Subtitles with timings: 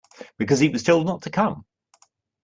[0.39, 1.63] Because he was told not to come.